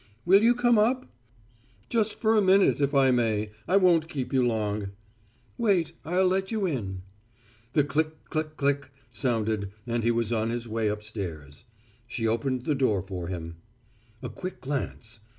"Will 0.25 0.41
you 0.41 0.55
come 0.55 0.79
up?" 0.79 1.05
"Just 1.87 2.15
for 2.15 2.35
a 2.35 2.41
minute, 2.41 2.81
if 2.81 2.95
I 2.95 3.11
may. 3.11 3.51
I 3.67 3.77
won't 3.77 4.09
keep 4.09 4.33
you 4.33 4.41
long." 4.43 4.93
"Wait, 5.59 5.93
I'll 6.03 6.25
let 6.25 6.51
you 6.51 6.65
in." 6.65 7.03
The 7.73 7.83
click 7.83 8.25
click 8.31 8.57
click 8.57 8.89
sounded 9.11 9.69
and 9.85 10.03
he 10.03 10.09
was 10.09 10.33
on 10.33 10.49
his 10.49 10.67
way 10.67 10.87
upstairs. 10.87 11.65
She 12.07 12.25
opened 12.25 12.63
the 12.63 12.73
door 12.73 13.03
for 13.03 13.27
him. 13.27 13.57
A 14.23 14.29
quick 14.29 14.59
glance. 14.61 15.19